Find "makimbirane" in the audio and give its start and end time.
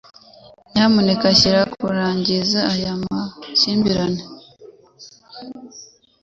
3.01-4.23